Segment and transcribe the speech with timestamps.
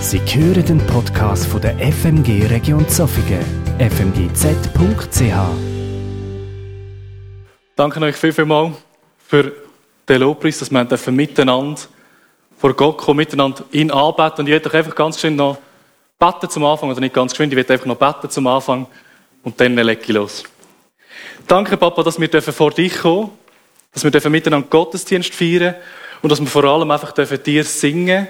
[0.00, 3.44] Sie hören den Podcast von der FMG Region Zofingen,
[3.78, 5.34] fmgz.ch.
[7.76, 8.72] Danke euch viel, viel mal
[9.18, 9.52] für
[10.08, 11.80] den Lobpreis, dass wir dürfen miteinander
[12.56, 14.40] vor Gott kommen, miteinander ihn anbeten.
[14.40, 15.58] Und ich werde euch einfach ganz schön noch
[16.18, 18.86] beten zum Anfang, oder nicht ganz geschwind, ich werde einfach noch beten zum Anfang
[19.42, 20.44] und dann lege ich los.
[21.46, 23.30] Danke, Papa, dass wir vor dich kommen
[23.92, 25.74] dass wir miteinander Gottesdienst feiern
[26.22, 28.28] und dass wir vor allem einfach dir singen,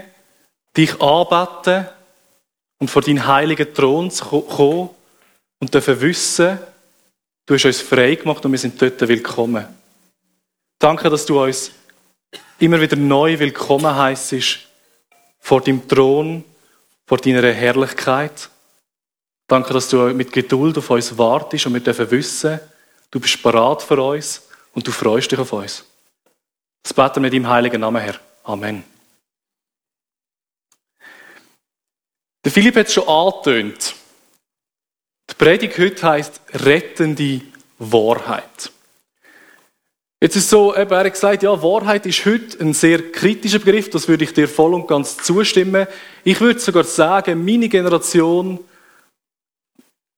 [0.76, 1.86] dich anbeten
[2.78, 4.90] und vor deinen heiligen Thron kommen
[5.58, 6.58] und dürfen wissen,
[7.46, 9.66] du hast uns frei gemacht und wir sind dort willkommen.
[10.78, 11.72] Danke, dass du uns
[12.58, 14.60] immer wieder neu willkommen heisst
[15.38, 16.44] vor deinem Thron,
[17.06, 18.48] vor deiner Herrlichkeit.
[19.46, 22.60] Danke, dass du mit Geduld auf uns wartest und wir dürfen wissen,
[23.10, 24.42] du bist parat für uns
[24.72, 25.84] und du freust dich auf uns.
[26.82, 28.14] Das beten wir mit deinem heiligen Namen, Herr.
[28.44, 28.99] Amen.
[32.44, 33.94] Der Philipp hat es schon angetönt.
[35.28, 37.42] Die Predigt heute heisst rettende
[37.78, 38.72] Wahrheit.
[40.22, 43.88] Jetzt ist so, eben, er hat gesagt, ja, Wahrheit ist heute ein sehr kritischer Begriff,
[43.88, 45.86] das würde ich dir voll und ganz zustimmen.
[46.24, 48.58] Ich würde sogar sagen, meine Generation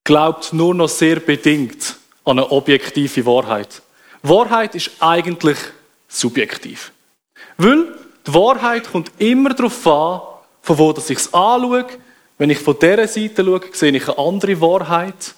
[0.05, 3.83] glaubt nur noch sehr bedingt an eine objektive Wahrheit.
[4.23, 5.59] Wahrheit ist eigentlich
[6.09, 6.93] subjektiv.
[7.57, 10.21] Weil die Wahrheit kommt immer darauf an,
[10.63, 11.87] von wo ich es anschaue.
[12.43, 15.33] Wenn ich von dieser Seite schaue, sehe ich eine andere Wahrheit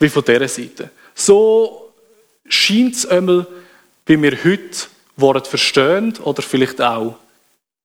[0.00, 0.90] wie von dieser Seite.
[1.14, 1.92] So
[2.48, 3.46] scheint es einmal,
[4.04, 7.14] wie wir heute Wahrheit verstehen oder vielleicht auch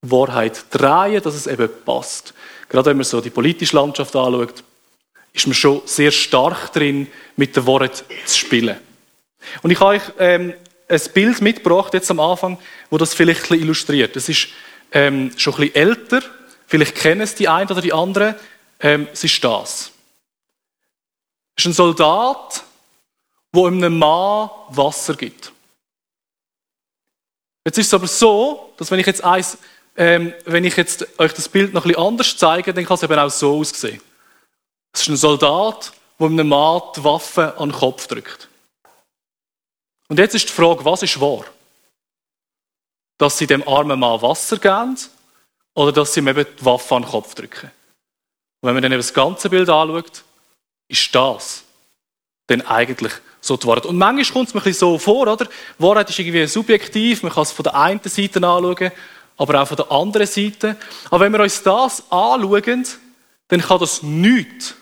[0.02, 2.34] Wahrheit drehen, dass es eben passt.
[2.68, 4.64] Gerade wenn man so die politische Landschaft anschaut,
[5.32, 7.06] ist man schon sehr stark drin,
[7.36, 8.78] mit der Wahrheit zu spielen.
[9.62, 10.56] Und ich habe euch ähm,
[10.90, 12.58] ein Bild mitgebracht, jetzt am Anfang,
[12.90, 14.16] wo das vielleicht ein bisschen illustriert.
[14.16, 14.48] Das ist
[14.92, 16.24] ähm, schon ein bisschen älter,
[16.66, 18.34] vielleicht kennen es die einen oder die anderen.
[18.80, 19.92] Ähm, es ist das.
[21.56, 22.64] Es ist ein Soldat,
[23.54, 25.52] der einem Mann Wasser gibt.
[27.66, 29.58] Jetzt ist es aber so, dass wenn ich jetzt, eins,
[29.96, 33.04] ähm, wenn ich jetzt euch das Bild noch ein bisschen anders zeige, dann kann es
[33.04, 34.02] eben auch so aussehen.
[34.94, 38.50] Es ist ein Soldat, der einem Mann die Waffe an den Kopf drückt.
[40.08, 41.46] Und jetzt ist die Frage, was ist wahr?
[43.18, 44.98] Dass sie dem armen Mann Wasser geben
[45.74, 47.72] oder dass sie ihm eben die Waffe an den Kopf drücken?
[48.66, 50.24] Und wenn man dann eben das ganze Bild anschaut,
[50.88, 51.66] ist das
[52.48, 53.86] dann eigentlich so die Wahrheit.
[53.86, 55.48] Und manchmal kommt es mir ein bisschen so vor, oder?
[55.78, 58.92] Wahrheit ist irgendwie subjektiv, man kann es von der einen Seite anschauen,
[59.38, 60.78] aber auch von der anderen Seite.
[61.12, 62.88] Aber wenn wir uns das anschauen,
[63.50, 64.74] dann kann das nichts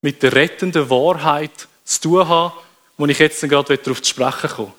[0.00, 2.54] mit der rettenden Wahrheit zu tun haben,
[2.96, 4.72] wo ich jetzt gerade darauf zu sprechen komme.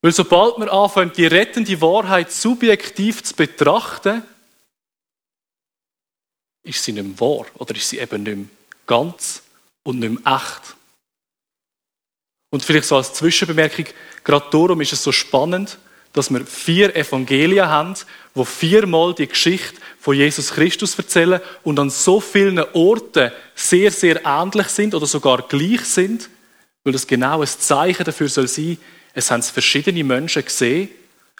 [0.00, 4.22] Weil sobald wir anfangen, die rettende Wahrheit subjektiv zu betrachten,
[6.66, 8.46] ist sie nicht mehr wahr oder ist sie eben nicht mehr
[8.86, 9.42] ganz
[9.82, 10.76] und nicht mehr echt.
[12.50, 13.86] Und vielleicht so als Zwischenbemerkung,
[14.24, 15.78] gerade darum ist es so spannend,
[16.12, 17.94] dass wir vier Evangelien haben,
[18.34, 24.24] wo viermal die Geschichte von Jesus Christus erzählen und an so vielen Orten sehr, sehr
[24.24, 26.30] ähnlich sind oder sogar gleich sind
[26.86, 28.78] weil das genau ein Zeichen dafür soll sein,
[29.12, 30.88] es haben verschiedene Menschen gesehen,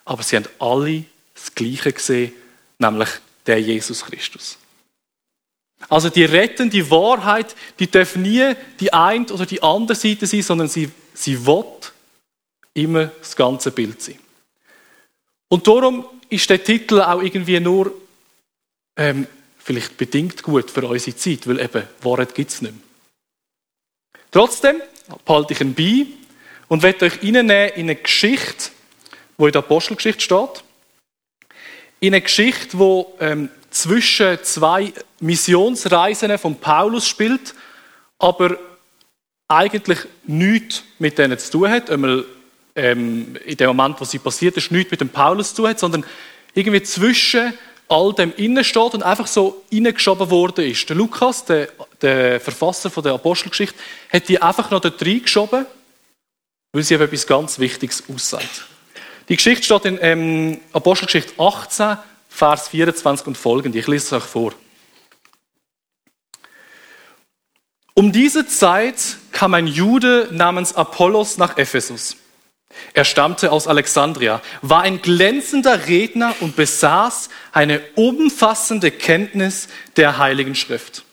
[0.05, 1.05] aber sie haben alle
[1.35, 2.33] das Gleiche gesehen,
[2.81, 3.09] nämlich
[3.47, 4.59] der Jesus Christus.
[5.89, 10.69] Also die rettende Wahrheit, die darf nie die eine oder die andere Seite sein, sondern
[10.69, 11.65] sie, sie will
[12.75, 14.19] immer das ganze Bild sein.
[15.49, 17.93] Und darum ist der Titel auch irgendwie nur
[18.97, 19.27] ähm,
[19.59, 22.83] vielleicht bedingt gut für unsere Zeit, weil eben Wahrheit gibt es nicht mehr.
[24.31, 24.83] Trotzdem
[25.25, 26.07] behalte ich ihn bei
[26.69, 28.71] und werde euch reinnehmen in eine Geschichte,
[29.39, 30.65] die in der Apostelgeschichte steht.
[32.01, 37.55] In eine Geschichte, die ähm, zwischen zwei Missionsreisen von Paulus spielt,
[38.19, 38.57] aber
[39.49, 41.91] eigentlich nichts mit denen zu tun hat.
[41.91, 42.25] Einmal,
[42.75, 45.79] ähm, in dem Moment, wo sie passiert ist, nichts mit dem Paulus zu tun hat,
[45.79, 46.05] sondern
[46.55, 47.53] irgendwie zwischen
[47.89, 50.89] all dem innen steht und einfach so reingeschoben worden ist.
[50.89, 51.69] Der Lukas, der,
[52.03, 53.79] der Verfasser von der Apostelgeschichte,
[54.13, 55.67] hat die einfach noch dort reingeschoben,
[56.73, 58.67] weil sie etwas ganz Wichtiges aussagt.
[59.29, 61.99] Die Geschichte steht in ähm, Apostelgeschichte 18,
[62.37, 63.79] Vers 24 und folgende.
[63.79, 64.53] Ich lese es euch vor.
[67.95, 72.19] Um diese Zeit kam ein Jude namens Apollos nach Ephesus.
[72.93, 80.55] Er stammte aus Alexandria, war ein glänzender Redner und besaß eine umfassende Kenntnis der Heiligen
[80.55, 81.07] Schrift.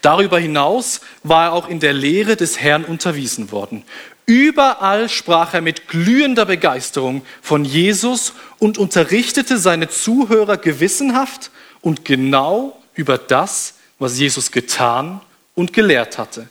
[0.00, 3.84] Darüber hinaus war er auch in der Lehre des Herrn unterwiesen worden.
[4.30, 11.50] Überall sprach er mit glühender Begeisterung von Jesus und unterrichtete seine Zuhörer gewissenhaft
[11.80, 15.20] und genau über das, was Jesus getan
[15.56, 16.48] und gelehrt hatte.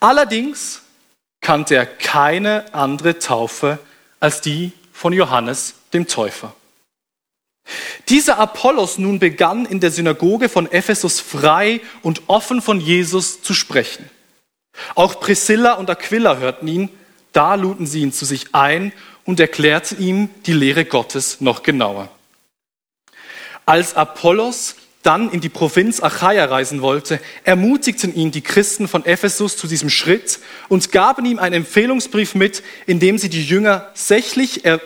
[0.00, 0.82] Allerdings
[1.40, 3.78] kannte er keine andere Taufe
[4.18, 6.56] als die von Johannes dem Täufer.
[8.08, 13.54] Dieser Apollos nun begann in der Synagoge von Ephesus frei und offen von Jesus zu
[13.54, 14.10] sprechen.
[14.94, 16.90] Auch Priscilla und Aquila hörten ihn,
[17.36, 18.92] da luden sie ihn zu sich ein
[19.24, 22.08] und erklärten ihm die Lehre Gottes noch genauer.
[23.66, 29.56] Als Apollos dann in die Provinz Achaia reisen wollte, ermutigten ihn die Christen von Ephesus
[29.56, 34.64] zu diesem Schritt und gaben ihm einen Empfehlungsbrief mit, in dem sie die Jünger sächlich,
[34.64, 34.78] äh,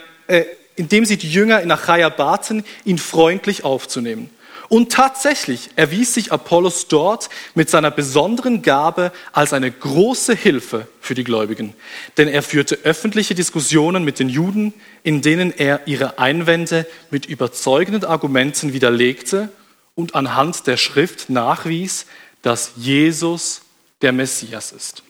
[0.76, 4.28] in dem sie die Jünger in Achaia baten, ihn freundlich aufzunehmen.
[4.70, 11.16] Und tatsächlich erwies sich Apollos dort mit seiner besonderen Gabe als eine große Hilfe für
[11.16, 11.74] die Gläubigen.
[12.18, 14.72] Denn er führte öffentliche Diskussionen mit den Juden,
[15.02, 19.48] in denen er ihre Einwände mit überzeugenden Argumenten widerlegte
[19.96, 22.06] und anhand der Schrift nachwies,
[22.42, 23.62] dass Jesus
[24.02, 25.02] der Messias ist.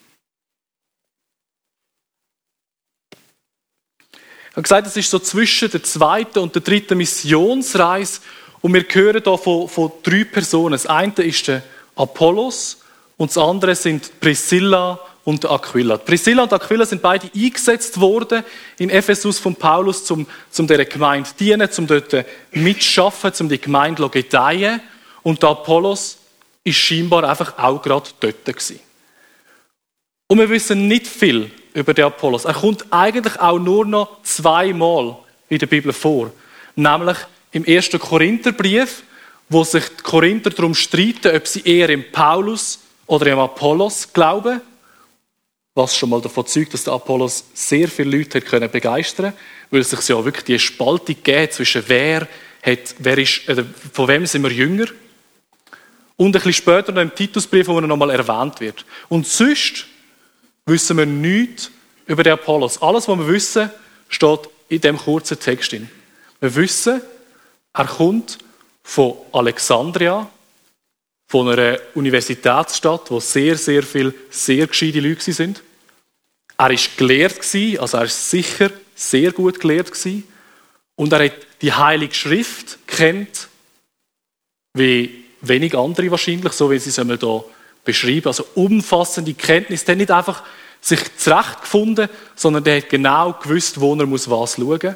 [4.51, 8.21] Ich habe gesagt, es ist so zwischen der zweiten und der dritten Missionsreise
[8.63, 10.73] und wir hören hier von, von drei Personen.
[10.73, 11.63] Das eine ist der
[11.97, 12.79] Apollos
[13.17, 15.97] und das andere sind Priscilla und Aquila.
[15.99, 18.43] Priscilla und Aquila sind beide eingesetzt worden
[18.79, 20.27] in Ephesus von Paulus, um,
[20.59, 24.81] um dieser Gemeinde zu dienen, um dort mitzuschaffen, um die Gemeinde zu gedeihen.
[25.23, 26.19] Und der Apollos
[26.65, 28.81] ist scheinbar einfach auch gerade dort gewesen.
[30.27, 32.45] Und wir wissen nicht viel über den Apollos.
[32.45, 35.17] Er kommt eigentlich auch nur noch zweimal
[35.49, 36.31] in der Bibel vor.
[36.77, 37.17] Nämlich
[37.53, 39.03] im ersten Korintherbrief,
[39.49, 44.61] wo sich die Korinther darum streiten, ob sie eher im Paulus oder im Apollos glauben.
[45.75, 49.33] Was schon mal davon zeugt, dass der Apollos sehr viele Leute hat können begeistern
[49.71, 52.27] weil es sich ja wirklich die Spaltung gegeben zwischen wer,
[52.63, 53.43] hat, wer ist,
[53.93, 54.87] von wem sind wir jünger.
[56.17, 58.85] Und ein bisschen später noch im Titusbrief, wo er nochmal erwähnt wird.
[59.09, 59.87] Und sonst
[60.67, 61.71] wissen wir nichts
[62.07, 62.83] über den Apollos.
[62.83, 63.71] Alles, was wir wissen,
[64.09, 65.73] steht in dem kurzen Text.
[65.73, 67.01] Wir wissen,
[67.73, 68.39] er kommt
[68.83, 70.29] von Alexandria,
[71.29, 75.63] von einer Universitätsstadt, wo sehr, sehr viele sehr gescheite Leute sind.
[76.59, 77.39] Er ist gelehrt
[77.79, 79.93] also er ist sicher sehr gut gelehrt
[80.97, 83.49] Und er hat die Heilige Schrift kennt,
[84.75, 87.45] wie wenig andere wahrscheinlich, so wie sie es hier
[87.85, 88.27] beschreiben.
[88.27, 89.85] Also umfassende Kenntnis.
[89.85, 90.43] Der hat nicht einfach
[90.81, 94.95] sich zurechtgefunden, sondern der hat genau gewusst, wo er was schauen muss.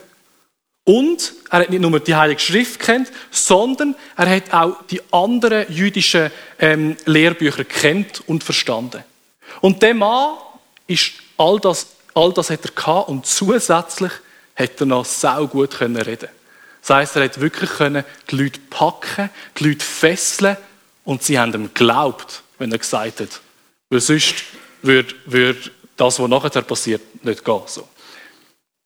[0.84, 5.72] Und er hat nicht nur die Heilige Schrift kennt, sondern er hat auch die anderen
[5.72, 9.02] jüdischen ähm, Lehrbücher kennt und verstanden.
[9.62, 10.36] Und der Mann
[10.86, 14.12] ist all das, all das hat er gehabt und zusätzlich
[14.56, 16.28] hat er noch sau gut können reden.
[16.82, 20.58] Das heißt, er hat wirklich können die Leute packen, die Leute fesseln
[21.04, 23.40] und sie haben ihm geglaubt, wenn er gesagt hat,
[23.88, 24.34] weil sonst
[24.82, 27.62] würde, würde das, was nachher passiert, nicht gehen.
[27.66, 27.88] So.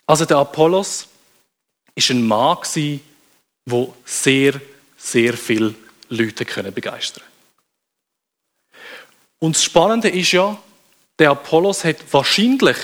[0.06, 1.08] Also der Apollos
[1.98, 2.56] ist ein Mann
[3.66, 4.60] der sehr,
[4.96, 5.74] sehr viele
[6.08, 7.24] Leute können begeistern.
[9.38, 10.60] Und das Spannende ist ja,
[11.18, 12.76] der Apollos hat wahrscheinlich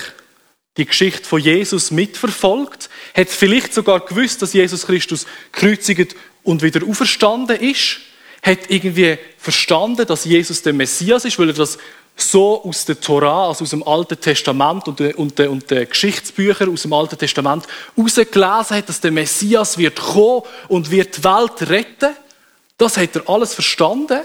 [0.77, 6.85] die Geschichte von Jesus mitverfolgt, hat vielleicht sogar gewusst, dass Jesus Christus gekreuzigt und wieder
[6.85, 8.01] auferstanden ist,
[8.41, 11.77] hat irgendwie verstanden, dass Jesus der Messias ist, weil er das
[12.15, 16.83] so aus der Torah, also aus dem Alten Testament und, und, und den Geschichtsbüchern aus
[16.83, 22.15] dem Alten Testament herausgelesen hat, dass der Messias wird kommen und wird die Welt retten.
[22.77, 24.21] Das hat er alles verstanden.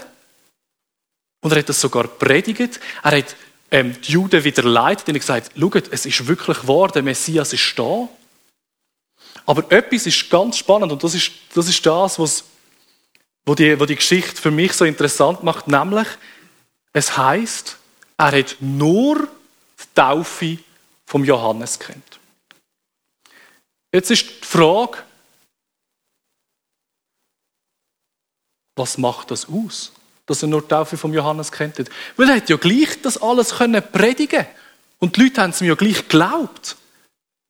[1.41, 2.79] Und er hat das sogar predigt.
[3.03, 3.35] Er hat
[3.71, 7.73] ähm, die Juden wieder leitet und gesagt, schaut, es ist wirklich wahr, der Messias ist
[7.77, 8.07] da.
[9.45, 12.43] Aber etwas ist ganz spannend und das ist das, ist das was,
[13.43, 16.07] was, die, was die Geschichte für mich so interessant macht, nämlich
[16.93, 17.77] es heißt,
[18.21, 19.27] er hat nur
[19.79, 20.57] die Taufe
[21.07, 22.19] vom Johannes kennt.
[23.91, 24.99] Jetzt ist die Frage,
[28.75, 29.91] was macht das aus,
[30.27, 31.77] dass er nur die Taufe vom Johannes kennt?
[32.15, 34.45] Weil er hat ja gleich das alles können predigen
[34.99, 36.77] und die Leute haben es ihm ja gleich geglaubt.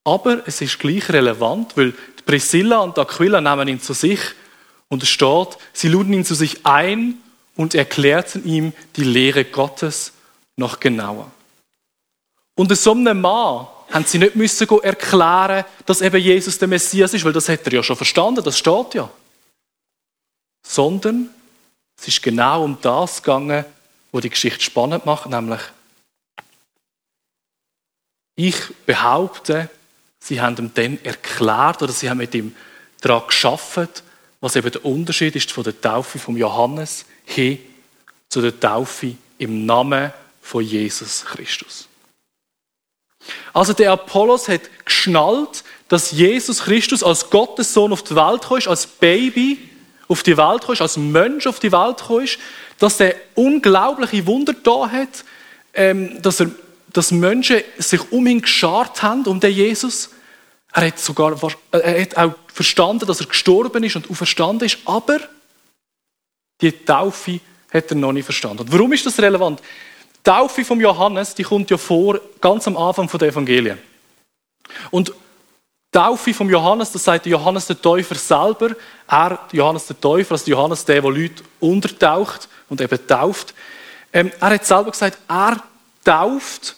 [0.06, 1.94] Aber es ist gleich relevant, weil
[2.26, 4.22] Priscilla und Aquila nehmen ihn zu sich
[4.88, 7.22] und es steht, sie luden ihn zu sich ein
[7.58, 10.14] und erklärten ihm die Lehre Gottes
[10.62, 11.30] noch genauer.
[12.56, 17.26] Und so einem Mann haben sie nicht müssen erklären, dass eben Jesus der Messias ist,
[17.26, 19.10] weil das hat er ja schon verstanden, das steht ja.
[20.66, 21.30] Sondern
[21.98, 23.66] es ist genau um das gegangen,
[24.12, 25.62] wo die Geschichte spannend macht, nämlich
[28.36, 29.70] ich behaupte,
[30.20, 32.56] sie haben ihm dann erklärt oder sie haben mit ihm
[33.02, 33.90] daran geschaffen,
[34.40, 37.60] was eben der Unterschied ist von der Taufe von Johannes hin
[38.30, 40.12] zu der Taufe im Namen
[40.42, 41.88] von Jesus Christus.
[43.54, 48.60] Also der Apollos hat geschnallt, dass Jesus Christus als Gottes Sohn auf die Welt kam,
[48.68, 49.70] als Baby
[50.08, 52.26] auf die Welt kam, als Mensch auf die Welt kam,
[52.80, 55.24] dass er unglaubliche Wunder da hat,
[55.74, 56.50] ähm, dass, er,
[56.92, 60.10] dass Menschen sich um ihn geschart haben, um den Jesus.
[60.74, 61.38] Er hat sogar
[61.72, 65.20] er hat auch verstanden, dass er gestorben ist und auferstanden ist, aber
[66.62, 67.40] die Taufe
[67.74, 68.64] hat er noch nicht verstanden.
[68.64, 69.62] Und warum ist das relevant?
[70.24, 73.78] Taufe von Johannes, die kommt ja vor, ganz am Anfang der Evangelien.
[74.92, 75.14] Und
[75.92, 78.76] Taufe von Johannes, das sagt Johannes der Täufer selber.
[79.10, 83.54] Er, Johannes der Täufer, also Johannes der, der Leute untertaucht und eben tauft.
[84.14, 85.62] Ähm, er hat selber gesagt, er
[86.06, 86.76] tauft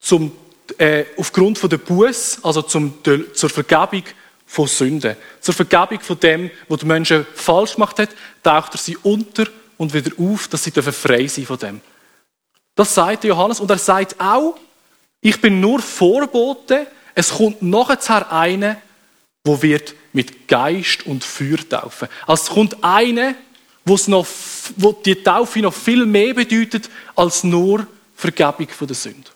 [0.00, 0.32] zum,
[0.76, 2.98] äh, aufgrund von der Buß, also zum,
[3.32, 4.02] zur Vergebung
[4.44, 5.16] von Sünden.
[5.40, 8.10] Zur Vergebung von dem, was die Menschen falsch gemacht hat,
[8.42, 9.46] taucht er sie unter
[9.78, 11.80] und wieder auf, dass sie frei sein von dem.
[12.74, 13.60] Das sagt Johannes.
[13.60, 14.56] Und er sagt auch,
[15.20, 18.80] ich bin nur Vorbote, es kommt nachher eine,
[19.44, 22.08] wo wird mit Geist und Feuer taufen.
[22.26, 23.36] Also es kommt eine,
[23.84, 24.26] wo, es noch,
[24.76, 29.30] wo die Taufe noch viel mehr bedeutet als nur Vergebung der Sünde.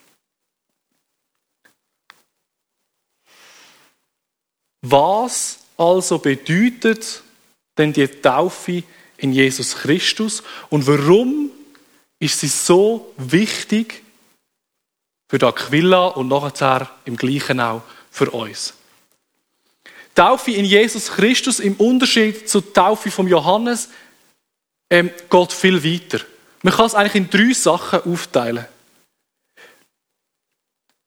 [4.82, 7.22] Was also bedeutet
[7.76, 8.82] denn die Taufe
[9.16, 11.50] in Jesus Christus und warum
[12.18, 14.02] ist sie so wichtig
[15.28, 18.74] für die Aquila und nachher im Gleichen auch für uns.
[20.14, 23.88] Taufe in Jesus Christus im Unterschied zur Taufe von Johannes
[24.90, 26.24] ähm, geht viel weiter.
[26.62, 28.66] Man kann es eigentlich in drei Sachen aufteilen.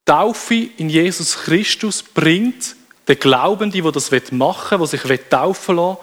[0.05, 2.75] Taufe in Jesus Christus bringt
[3.07, 5.97] den Glaubenden, der das machen will, der sich taufen lassen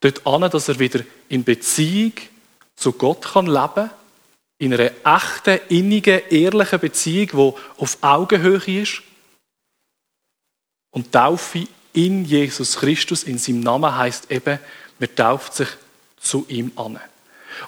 [0.00, 2.12] will, dort an, dass er wieder in Beziehung
[2.76, 3.90] zu Gott leben kann
[4.58, 9.02] in einer echten, innigen, ehrlichen Beziehung, die auf Augenhöhe ist.
[10.90, 14.58] Und Taufe in Jesus Christus, in seinem Namen, heißt eben,
[14.98, 15.68] man tauft sich
[16.18, 16.98] zu ihm an.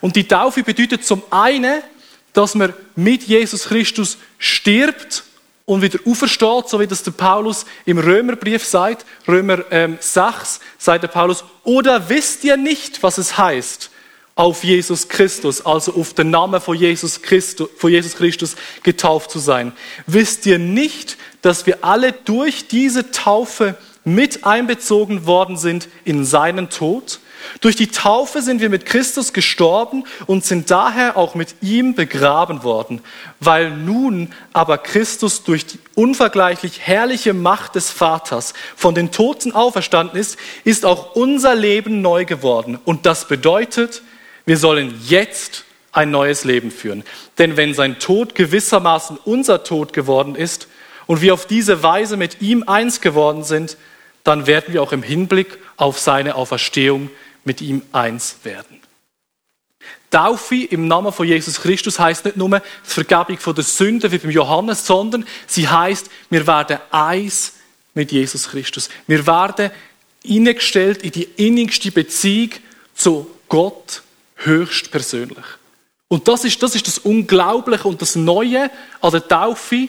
[0.01, 1.83] Und die Taufe bedeutet zum einen,
[2.33, 5.25] dass man mit Jesus Christus stirbt
[5.65, 11.03] und wieder aufersteht, so wie das der Paulus im Römerbrief sagt, Römer ähm, 6, sagt
[11.03, 13.91] der Paulus, oder wisst ihr nicht, was es heißt,
[14.39, 18.55] auf Jesus Christus, also auf den Namen von Jesus, Christus, von Jesus Christus
[18.85, 19.73] getauft zu sein.
[20.07, 26.71] Wisst ihr nicht, dass wir alle durch diese Taufe mit einbezogen worden sind in seinen
[26.71, 27.19] Tod?
[27.61, 32.63] Durch die Taufe sind wir mit Christus gestorben und sind daher auch mit ihm begraben
[32.63, 33.01] worden.
[33.41, 40.17] Weil nun aber Christus durch die unvergleichlich herrliche Macht des Vaters von den Toten auferstanden
[40.17, 42.79] ist, ist auch unser Leben neu geworden.
[42.85, 44.03] Und das bedeutet,
[44.49, 47.05] wir sollen jetzt ein neues Leben führen.
[47.37, 50.69] Denn wenn sein Tod gewissermaßen unser Tod geworden ist
[51.07, 53.77] und wir auf diese Weise mit ihm eins geworden sind,
[54.25, 57.11] dann werden wir auch im Hinblick auf seine Auferstehung
[57.45, 58.81] mit ihm eins werden.
[60.11, 64.31] Taufe im Namen von Jesus Christus heißt nicht nur die Vergebung der Sünde wie beim
[64.31, 67.53] Johannes, sondern sie heißt, wir werden eins
[67.93, 68.89] mit Jesus Christus.
[69.07, 69.71] Wir werden
[70.27, 72.53] eingestellt in die innigste Beziehung
[72.95, 74.05] zu Gott
[74.39, 75.45] höchst persönlich.
[76.09, 79.89] Und das ist, das ist das Unglaubliche und das Neue an der Taufe,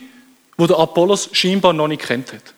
[0.57, 2.53] wo der Apollos scheinbar noch nicht kennt hat.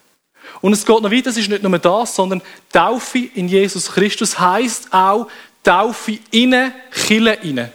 [0.61, 4.39] Und es geht noch weiter, es ist nicht nur das, sondern Taufe in Jesus Christus
[4.39, 5.27] heißt auch
[5.63, 7.71] Taufe in Chille inne.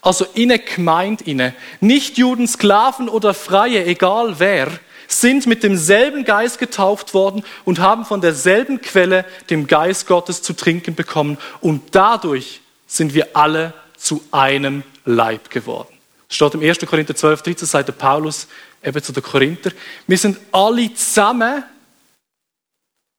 [0.00, 1.54] Also in eine Gemeinde inne.
[1.80, 4.70] Nicht Juden, Sklaven oder Freie, egal wer,
[5.08, 10.52] sind mit demselben Geist getauft worden und haben von derselben Quelle dem Geist Gottes zu
[10.52, 11.38] trinken bekommen.
[11.60, 15.96] Und dadurch sind wir alle zu einem Leib geworden.
[16.28, 16.78] Das steht im 1.
[16.80, 18.48] Korinther 12, 13, sagt Paulus
[18.82, 19.70] eben zu den Korinther.
[20.06, 21.64] Wir sind alle zusammen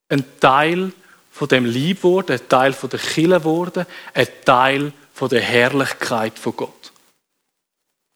[0.10, 0.92] ein Teil
[1.32, 6.38] von dem Lieb geworden, ein Teil von der Kille geworden, ein Teil von der Herrlichkeit
[6.40, 6.92] von Gott.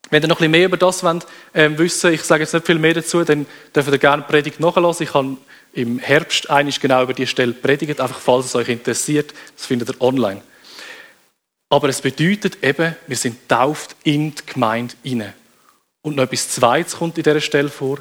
[0.10, 2.66] Wenn ihr noch ein bisschen mehr über das wollt, äh, wissen ich sage jetzt nicht
[2.66, 4.96] viel mehr dazu, dann dürft ihr gerne die Predigt nachhören.
[5.00, 5.38] Ich habe
[5.74, 9.34] im Herbst eigentlich genau über die Stelle predigt, einfach falls es euch interessiert.
[9.56, 10.42] Das findet ihr online.
[11.72, 15.34] Aber es bedeutet eben, wir sind tauft in die Gemeinde inne.
[16.02, 18.00] Und noch etwas Zweites kommt in dieser Stelle vor.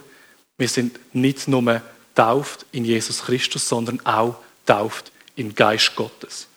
[0.59, 1.81] Wir sind nicht nur
[2.17, 4.35] tauft in Jesus Christus, sondern auch
[4.67, 6.49] tauft im Geist Gottes.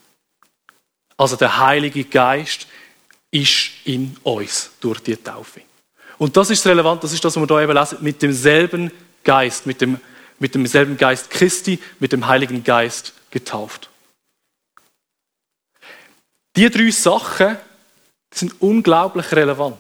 [1.16, 2.66] Also der Heilige Geist
[3.30, 5.62] ist in uns durch die Taufe.
[6.18, 8.92] Und das ist relevant, das ist das, was wir hier eben lesen, mit demselben
[9.24, 10.00] Geist, mit, dem,
[10.40, 13.92] mit demselben Geist Christi, mit dem Heiligen Geist getauft.
[16.56, 17.58] Die drei Sachen
[18.32, 19.80] sind unglaublich relevant.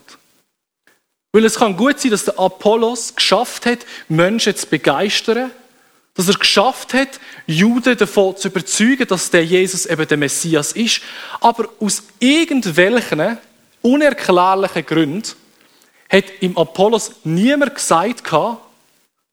[1.32, 5.52] Weil es kann gut sein, dass der Apollos geschafft hat, Menschen zu begeistern,
[6.16, 11.02] dass er geschafft hat, Juden davon zu überzeugen, dass der Jesus eben der Messias ist.
[11.42, 13.38] Aber aus irgendwelchen
[13.82, 15.32] unerklärlichen Gründen
[16.10, 18.32] hat im Apollos niemand gesagt,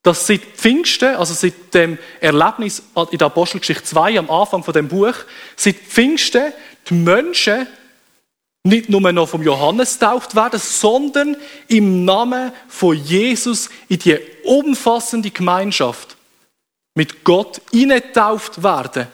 [0.03, 4.89] dass seit Pfingsten, also seit dem Erlebnis in der Apostelgeschichte 2 am Anfang von dem
[4.89, 5.15] Buch,
[5.57, 6.55] seit Pfingsten
[6.91, 7.67] die Menschen
[8.63, 11.37] nicht nur noch vom Johannes tauft werden, sondern
[11.69, 16.17] im Namen von Jesus in die umfassende Gemeinschaft
[16.95, 17.63] mit Gott
[18.13, 19.07] tauft werden.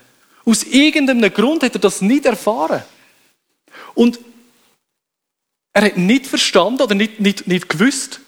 [0.45, 2.83] Aus irgendeinem Grund hat er das nicht erfahren.
[3.95, 4.19] Und
[5.73, 8.21] er hat nicht verstanden oder nicht, nicht, nicht gewusst,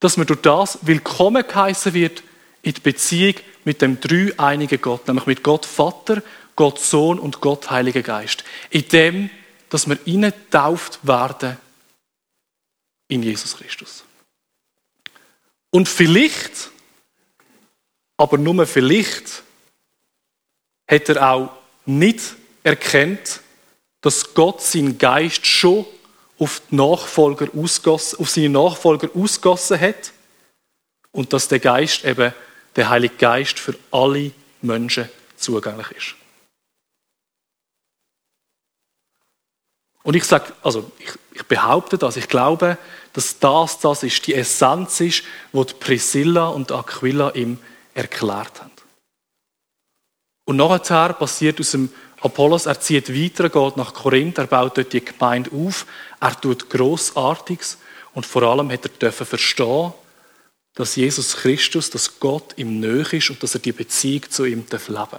[0.00, 2.22] dass man durch das willkommen geheißen wird
[2.62, 6.22] in die Beziehung mit dem dreieinigen Gott, nämlich mit Gott Vater,
[6.58, 8.42] Gott Sohn und Gott Heiliger Geist.
[8.70, 9.30] In dem,
[9.68, 11.56] dass wir tauft werden
[13.06, 14.02] in Jesus Christus.
[15.70, 16.72] Und vielleicht,
[18.16, 19.44] aber nur vielleicht,
[20.90, 21.50] hat er auch
[21.86, 22.34] nicht
[22.64, 23.38] erkennt,
[24.00, 25.86] dass Gott seinen Geist schon
[26.40, 30.12] auf, die Nachfolger ausgossen, auf seine Nachfolger ausgossen hat
[31.12, 32.34] und dass der Geist eben,
[32.74, 36.17] der Heilige Geist, für alle Menschen zugänglich ist.
[40.08, 42.78] Und ich sage, also ich, ich, behaupte das, ich glaube,
[43.12, 45.22] dass das das ist, die Essenz ist,
[45.52, 47.58] wo die Priscilla und Aquila ihm
[47.92, 48.70] erklärt haben.
[50.46, 54.94] Und nachher passiert aus dem Apollos, er zieht weiter, geht nach Korinth, er baut dort
[54.94, 55.84] die Gemeinde auf,
[56.20, 57.76] er tut Grossartiges
[58.14, 59.92] und vor allem hat er dürfen verstehen,
[60.72, 64.64] dass Jesus Christus, dass Gott ihm nöch ist und dass er die Beziehung zu ihm
[64.70, 65.12] leben darf.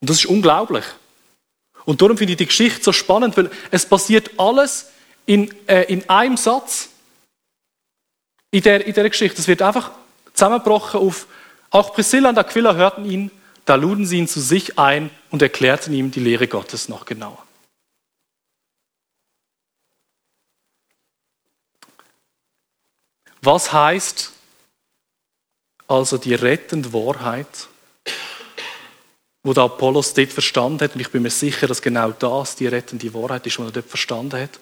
[0.00, 0.84] Und das ist unglaublich.
[1.86, 4.90] Und darum finde ich die Geschichte so spannend, weil es passiert alles
[5.24, 6.90] in, äh, in einem Satz
[8.50, 9.40] in der, in der Geschichte.
[9.40, 9.92] Es wird einfach
[10.34, 11.26] zusammengebrochen auf,
[11.70, 13.30] auch Priscilla und Aquila hörten ihn
[13.66, 17.44] da luden sie ihn zu sich ein und erklärten ihm die Lehre Gottes noch genauer.
[23.42, 24.32] Was heißt
[25.88, 27.68] also die rettende Wahrheit,
[29.46, 32.66] wo der Apollos dort verstanden hat, und ich bin mir sicher, dass genau das die
[32.66, 34.58] rettende Wahrheit ist, die er dort verstanden hat,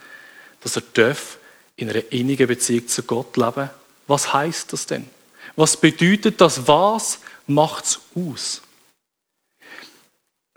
[0.62, 1.38] dass er darf
[1.76, 3.70] in einer innigen Beziehung zu Gott leben.
[4.06, 5.08] Was heißt das denn?
[5.56, 6.68] Was bedeutet das?
[6.68, 8.60] Was macht es aus?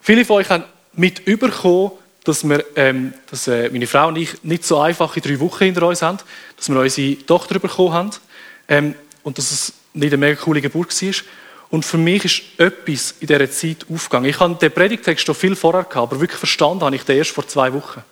[0.02, 1.92] Viele von euch haben mit überkommen,
[2.26, 5.88] dass, wir, ähm, dass äh, meine Frau und ich nicht so einfache drei Wochen hinter
[5.88, 6.18] uns haben,
[6.58, 8.12] dass wir unsere Tochter bekommen haben
[8.68, 11.13] ähm, und dass es nicht eine mega coole Geburt war.
[11.70, 14.30] Und für mich ist etwas in dieser Zeit aufgegangen.
[14.30, 17.32] Ich habe den Predigtext schon viel vorher gehabt, aber wirklich verstanden habe ich den erst
[17.32, 18.04] vor zwei Wochen.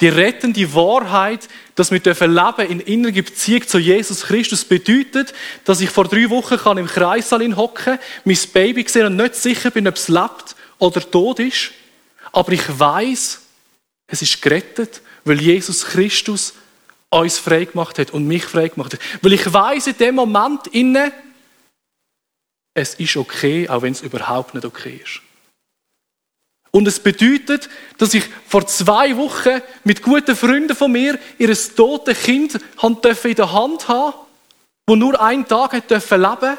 [0.00, 5.32] Die rettende Wahrheit, dass wir leben in innerer Beziehung zu Jesus Christus, bedeutet,
[5.64, 9.70] dass ich vor drei Wochen kann im Kreissaal hocken, mein Baby sehen und nicht sicher
[9.70, 11.70] bin, ob es lebt oder tot ist.
[12.32, 13.40] Aber ich weiß,
[14.08, 16.54] es ist gerettet, weil Jesus Christus
[17.10, 19.00] uns frei gemacht hat und mich frei gemacht hat.
[19.20, 21.12] Weil ich weiß in dem Moment inne,
[22.74, 25.20] es ist okay, auch wenn es überhaupt nicht okay ist.
[26.70, 32.22] Und es bedeutet, dass ich vor zwei Wochen mit guten Freunden von mir ihr totes
[32.22, 34.14] Kind in der Hand haben
[34.86, 36.58] wo nur einen Tag leben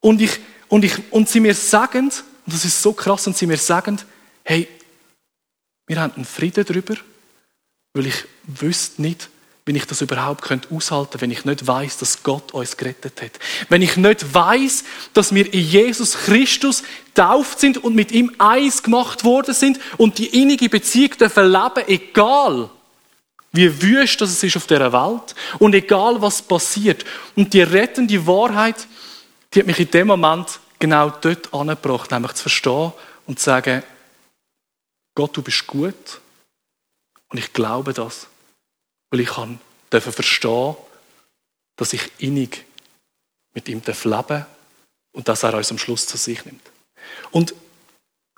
[0.00, 3.46] und ich und ich und sie mir sagen, und das ist so krass, und sie
[3.46, 4.00] mir sagen,
[4.44, 4.68] hey,
[5.86, 6.96] wir haben einen Frieden darüber,
[7.92, 9.28] weil ich wüsste nicht,
[9.64, 13.32] wenn ich das überhaupt könnte aushalten, wenn ich nicht weiß, dass Gott uns gerettet hat.
[13.68, 16.82] Wenn ich nicht weiß, dass wir in Jesus Christus
[17.14, 21.86] tauft sind und mit ihm eins gemacht worden sind und die innige Beziehung dürfen leben,
[21.86, 22.70] egal
[23.52, 27.04] wie wüst es ist auf dieser Welt und egal was passiert.
[27.36, 28.88] Und die rettende Wahrheit,
[29.52, 32.92] die hat mich in dem Moment genau dort angebracht, nämlich zu verstehen
[33.26, 33.82] und zu sagen,
[35.14, 36.20] Gott, du bist gut
[37.28, 38.26] und ich glaube das.
[39.12, 39.60] Weil ich kann
[39.92, 40.74] dürfen verstehen,
[41.76, 42.64] dass ich innig
[43.54, 44.46] mit ihm leben darf
[45.12, 46.62] und dass er uns am Schluss zu sich nimmt.
[47.30, 47.54] Und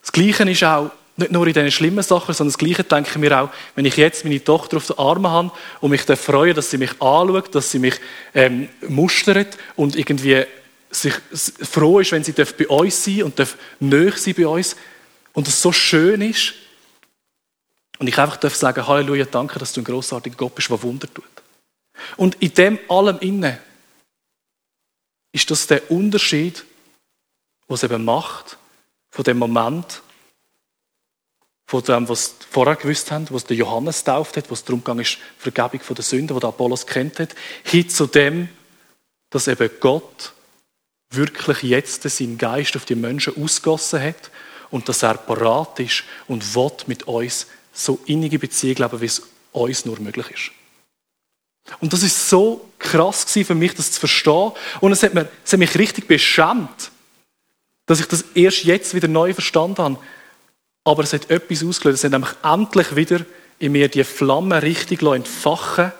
[0.03, 3.17] das Gleiche ist auch nicht nur in diesen schlimmen Sachen, sondern das Gleiche denke ich
[3.19, 6.71] mir auch, wenn ich jetzt meine Tochter auf den Armen habe und mich freue, dass
[6.71, 7.95] sie mich anschaut, dass sie mich
[8.35, 10.45] ähm, mustert und irgendwie
[10.91, 11.15] sich
[11.63, 14.77] froh ist, wenn sie bei uns sein und darf sein bei uns
[15.35, 16.55] und es so schön ist,
[17.99, 21.13] und ich einfach darf sagen, Halleluja, danke, dass du ein großartiger Gott bist, der Wunder
[21.13, 21.25] tut.
[22.17, 23.61] Und in dem allem inne
[25.33, 26.65] ist das der Unterschied,
[27.69, 28.59] was eben macht
[29.11, 30.03] von dem Moment
[31.67, 34.99] von dem, was sie vorher gewusst haben, was der Johannes tauft hat, was darum ging,
[34.99, 38.49] ist Vergebung von der Sünden, die der Apollos kennt hat, hin zu dem,
[39.31, 40.33] dass eben Gott
[41.11, 44.31] wirklich jetzt seinen Geist auf die Menschen ausgossen hat
[44.71, 49.23] und dass er parat ist und will mit uns so innige Beziehung leben, wie es
[49.53, 50.51] uns nur möglich ist.
[51.81, 54.53] Und das ist so krass für mich, das zu verstehen.
[54.81, 56.91] Und es hat, mir, es hat mich richtig beschämt,
[57.87, 59.99] dass ich das erst jetzt wieder neu verstanden habe.
[60.85, 61.99] Aber es hat etwas ausgelöst.
[61.99, 63.25] Es hat nämlich endlich wieder
[63.59, 65.93] in mir die Flamme richtig entfachen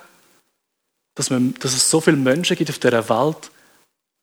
[1.15, 3.51] dass, man, dass es so viele Menschen gibt auf dieser Welt,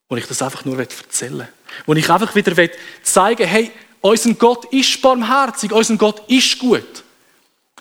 [0.09, 1.47] wo ich das einfach nur erzählen will.
[1.85, 2.69] Wo ich einfach wieder
[3.01, 7.03] zeigen will, hey, unser Gott ist barmherzig, unser Gott ist gut.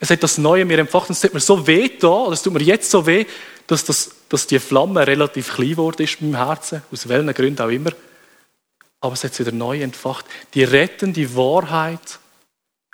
[0.00, 2.42] Es hat das Neue mir empfacht und es tut mir so weh da, oder es
[2.42, 3.26] tut mir jetzt so weh,
[3.66, 7.62] dass, das, dass die Flamme relativ klein geworden ist in meinem Herzen, aus welchen Gründen
[7.62, 7.92] auch immer.
[9.00, 10.24] Aber es hat wieder neu entfacht.
[10.54, 12.18] Die rettende Wahrheit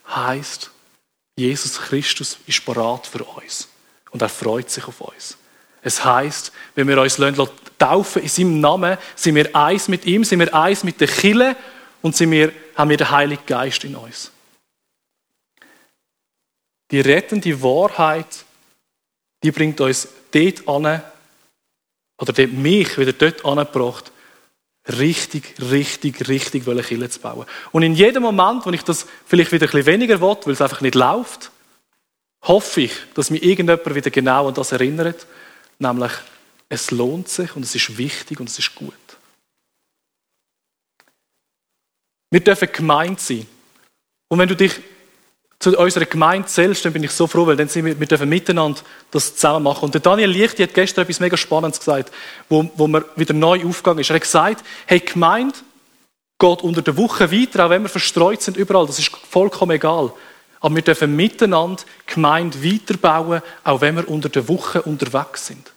[0.08, 0.70] heißt,
[1.36, 3.68] Jesus Christus ist parat für uns
[4.10, 5.36] und er freut sich auf uns.
[5.82, 7.20] Es heißt, wenn wir uns
[7.78, 11.56] taufen in seinem Namen, sind wir eins mit ihm, sind wir eins mit der Kille
[12.02, 14.32] und sind wir, haben wir den Heiligen Geist in uns.
[16.90, 18.44] Die rettende Wahrheit,
[19.42, 21.02] die bringt uns dort an,
[22.18, 24.12] oder die mich wieder dort angebracht,
[24.88, 27.46] richtig, richtig, richtig Kirche zu bauen.
[27.72, 30.60] Und in jedem Moment, wo ich das vielleicht wieder ein bisschen weniger will, weil es
[30.60, 31.50] einfach nicht läuft,
[32.42, 35.26] hoffe ich, dass mich irgendjemand wieder genau an das erinnert,
[35.78, 36.12] nämlich
[36.68, 38.94] es lohnt sich und es ist wichtig und es ist gut.
[42.30, 43.46] Wir dürfen gemeint sein.
[44.28, 44.80] Und wenn du dich
[45.58, 48.28] zu unserer Gemeinde zählst, dann bin ich so froh, weil dann sind wir, wir dürfen
[48.28, 49.86] miteinander das zusammen machen.
[49.86, 52.12] Und der Daniel Lichti hat gestern etwas mega Spannendes gesagt,
[52.48, 54.10] wo, wo mir wieder neu aufgegangen ist.
[54.10, 55.54] Er hat gesagt, hey, Gemeinde
[56.38, 60.12] geht unter der Woche weiter, auch wenn wir verstreut sind überall, das ist vollkommen egal.
[60.60, 65.72] Aber wir dürfen miteinander Gemeinde weiterbauen, auch wenn wir unter der Woche unterwegs sind.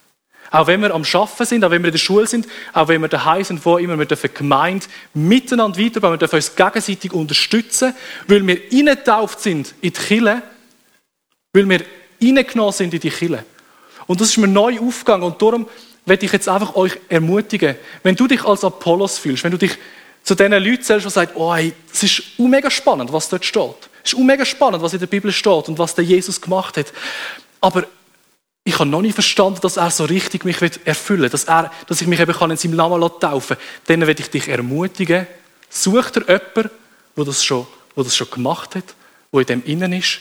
[0.51, 3.01] Auch wenn wir am Schaffen sind, auch wenn wir in der Schule sind, auch wenn
[3.01, 7.93] wir daheim sind, wo immer, wir dürfen Gemeinde miteinander weiterbauen, wir dürfen uns gegenseitig unterstützen,
[8.27, 10.41] weil wir eingetauft sind in die Kille,
[11.53, 11.81] weil wir
[12.21, 13.45] reingenommen sind in die Kille.
[14.07, 15.67] Und das ist mir neu aufgegangen und darum
[16.05, 19.77] werde ich jetzt einfach euch ermutigen, wenn du dich als Apollos fühlst, wenn du dich
[20.23, 23.89] zu diesen Leuten zählst, die sagen, oh, hey, es ist mega spannend, was dort steht.
[24.03, 26.88] Es ist mega spannend, was in der Bibel steht und was der Jesus gemacht hat.
[27.62, 27.85] Aber
[28.69, 32.01] ich habe noch nicht verstanden, dass er so richtig mich erfüllen will, dass, er, dass
[32.01, 33.65] ich mich eben in seinem Namen taufen kann.
[33.88, 35.25] Dann werde ich dich ermutigen,
[35.69, 36.69] such dir jemanden,
[37.17, 38.84] der das schon, der das schon gemacht hat,
[39.34, 40.19] der in dem innen ist,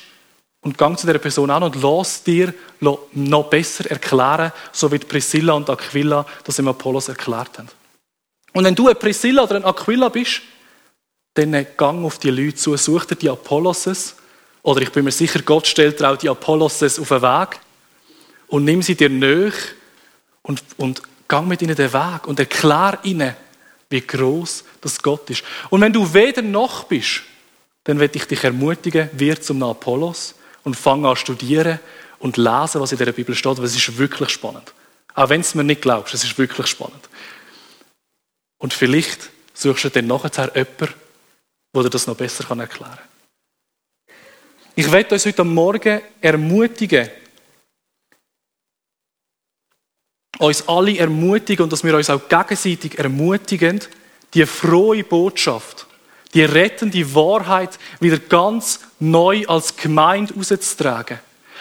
[0.62, 5.52] und gang zu dieser Person an und lass dir noch besser erklären, so wie Priscilla
[5.52, 7.68] und Aquila das im Apollos erklärt haben.
[8.54, 10.40] Und wenn du eine Priscilla oder ein Aquila bist,
[11.34, 14.16] dann gang auf die Leute zu, such dir die Apolloses,
[14.62, 17.60] oder ich bin mir sicher, Gott stellt dir auch die Apolloses auf den Weg,
[18.48, 19.54] und nimm sie dir nach
[20.42, 23.36] und, und gang mit ihnen den Weg und erklär ihnen,
[23.90, 25.44] wie groß das Gott ist.
[25.70, 27.22] Und wenn du weder noch bist,
[27.84, 30.34] dann werde ich dich ermutigen, wir zum Apollos
[30.64, 31.78] und fang an studieren
[32.18, 34.74] und lesen, was in der Bibel steht, weil es ist wirklich spannend.
[35.14, 37.08] Auch wenn es mir nicht glaubst, es ist wirklich spannend.
[38.58, 40.94] Und vielleicht suchst du dann nachher jemanden,
[41.74, 42.98] der dir das noch besser erklären kann.
[44.74, 47.08] Ich werde uns heute Morgen ermutigen,
[50.38, 53.80] uns alle ermutigen und dass wir uns auch gegenseitig ermutigen,
[54.34, 55.86] die frohe Botschaft,
[56.34, 61.18] die rettende Wahrheit wieder ganz neu als Gemeinde rauszutragen.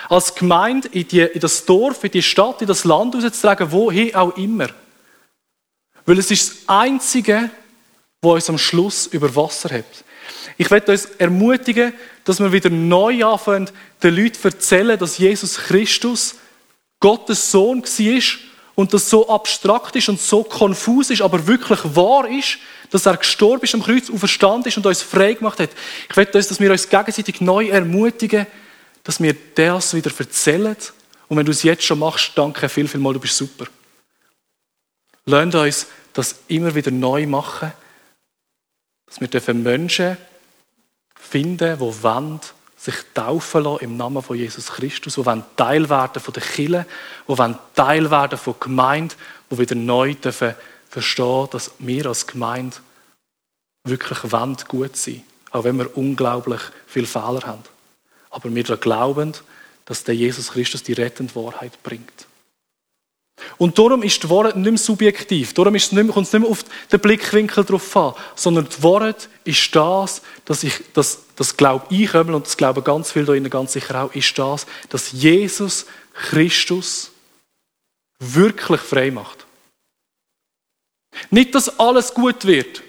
[0.09, 4.13] Als Gemeinde in, die, in das Dorf, in die Stadt, in das Land rauszutragen, wohin
[4.15, 4.67] auch immer.
[6.05, 7.49] Weil es ist das Einzige,
[8.21, 9.85] was uns am Schluss über Wasser hat.
[10.57, 13.69] Ich werde uns ermutigen, dass wir wieder neu anfangen,
[14.01, 16.35] den Leuten zu erzählen, dass Jesus Christus
[16.99, 18.46] Gottes Sohn war
[18.77, 22.59] und das so abstrakt ist und so konfus ist, aber wirklich wahr ist,
[22.91, 25.71] dass er gestorben ist am Kreuz, auferstanden ist und uns frei gemacht hat.
[26.07, 28.45] Ich möchte uns, dass wir uns gegenseitig neu ermutigen,
[29.03, 30.77] dass wir das wieder erzählen.
[31.27, 33.65] Und wenn du es jetzt schon machst, danke viel, viel mal, du bist super.
[35.25, 37.73] Lernt uns das immer wieder neu machen,
[39.07, 40.17] dass wir Menschen
[41.15, 42.39] finden, die wollen,
[42.87, 46.85] sich taufen lassen im Namen von Jesus Christus, die wollen Teil werden von der Kirche,
[47.27, 49.15] die wollen Teil werden von der Gemeinde,
[49.49, 50.55] die wieder neu dürfen
[50.89, 52.77] verstehen, dass wir als Gemeinde
[53.83, 57.63] wirklich wollen gut sein, auch wenn wir unglaublich viele Fehler haben.
[58.29, 59.33] Aber wir glauben,
[59.85, 62.27] dass der Jesus Christus die rettende Wahrheit bringt.
[63.57, 65.53] Und darum ist die Wahrheit nicht mehr subjektiv.
[65.53, 68.67] Darum ist es nicht mehr, kommt es nicht mehr auf den Blickwinkel drauf an, sondern
[68.67, 73.11] die Wahrheit ist das, dass, ich, dass das glaube ich einmal und das glauben ganz
[73.11, 77.11] viele da innen ganz sicher auch, ist das, dass Jesus Christus
[78.19, 79.45] wirklich frei macht.
[81.29, 82.81] Nicht, dass alles gut wird,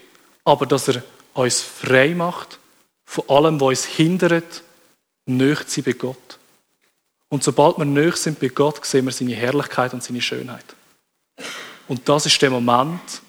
[0.44, 1.02] aber dass er
[1.34, 2.58] uns frei macht
[3.04, 4.62] von allem, was uns hindert,
[5.26, 6.38] nöch zu bei Gott.
[7.28, 10.64] Und sobald wir nöch sind bei Gott, sehen wir seine Herrlichkeit und seine Schönheit.
[11.86, 13.22] Und das ist der Moment,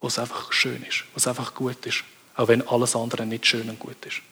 [0.00, 2.04] wo es einfach schön ist, wo es einfach gut ist,
[2.36, 4.22] auch wenn alles andere nicht schön und gut ist.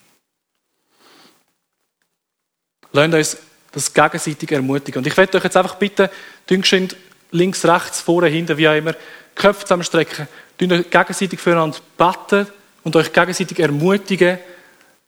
[2.93, 3.37] Lasst uns
[3.73, 4.99] das gegenseitig ermutigen.
[4.99, 6.09] Und ich werde euch jetzt einfach bitten,
[6.47, 6.97] geschwind
[7.33, 8.95] links, rechts, vorne, hinten, wie auch immer,
[9.35, 12.47] Köpfe zusammenstrecken, gegenseitig füreinander beten
[12.85, 14.39] und euch gegenseitig ermutigen,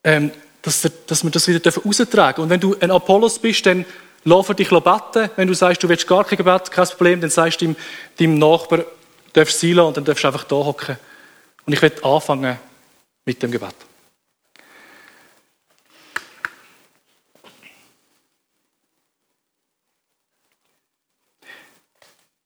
[0.02, 2.40] ähm, dass, dass wir das wieder raustragen dürfen.
[2.42, 3.84] Und wenn du ein Apollos bist, dann
[4.24, 5.30] lass für dich beten.
[5.36, 7.76] Wenn du sagst, du willst gar kein Gebet, kein Problem, dann sagst du deinem,
[8.18, 8.84] deinem Nachbar,
[9.36, 10.96] darfst sein und dann darfst du einfach da hocken.
[11.66, 12.58] Und ich werde anfangen
[13.24, 13.74] mit dem Gebet.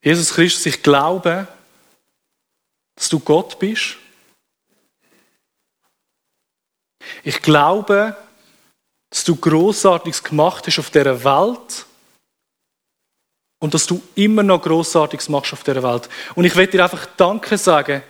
[0.03, 1.47] Jesus Christus, ich glaube,
[2.95, 3.97] dass du Gott bist.
[7.23, 8.17] Ich glaube,
[9.11, 11.87] dass du Großartiges gemacht hast auf dieser Welt
[13.61, 16.09] und dass du immer noch Großartiges machst auf dieser Welt.
[16.35, 18.03] Und ich werde dir einfach Danke sagen,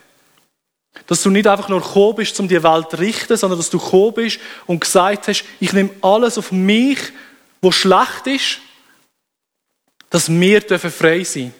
[1.06, 3.78] dass du nicht einfach nur gekommen bist, um die Welt zu richten, sondern dass du
[3.78, 6.98] gekommen bist und gesagt hast, ich nehme alles auf mich,
[7.60, 8.58] was schlecht ist,
[10.08, 11.54] dass wir frei sein dürfen.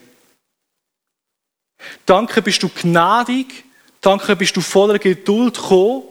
[2.07, 3.65] Danke bist du gnädig,
[4.01, 6.03] danke bist du voller Geduld gekommen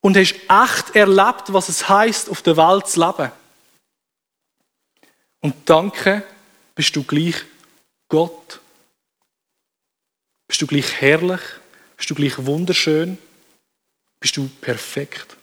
[0.00, 3.30] und hast echt erlebt, was es heißt, auf der Welt zu leben.
[5.40, 6.22] Und danke
[6.80, 7.34] bist du gleich
[8.08, 8.58] Gott.
[10.48, 11.42] Bist du gleich herrlich,
[11.94, 13.18] bist du gleich wunderschön,
[14.18, 15.36] bist du perfekt.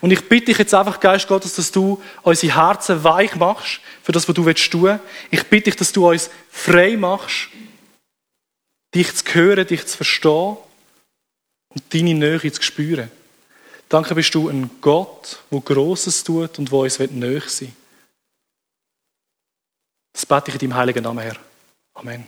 [0.00, 4.12] Und ich bitte dich jetzt einfach, Geist Gottes, dass du unsere Herzen weich machst für
[4.12, 4.98] das, was du willst tun.
[5.30, 7.50] Ich bitte dich, dass du uns frei machst,
[8.94, 10.56] dich zu hören, dich zu verstehen
[11.68, 13.10] und deine Nähe zu spüren.
[13.90, 17.83] Danke bist du ein Gott, der Grosses tut und wo uns näher sein will.
[20.14, 21.36] Das bete ich in deinem heiligen Namen, Herr.
[21.94, 22.26] Amen.